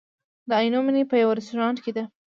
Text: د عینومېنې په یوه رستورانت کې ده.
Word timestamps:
د 0.49 0.49
عینومېنې 0.59 1.03
په 1.09 1.15
یوه 1.21 1.33
رستورانت 1.39 1.79
کې 1.83 1.91
ده. 1.97 2.03